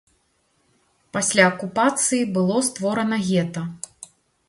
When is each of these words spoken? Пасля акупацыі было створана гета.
Пасля 1.17 1.45
акупацыі 1.51 2.23
было 2.39 2.57
створана 2.71 3.25
гета. 3.31 3.61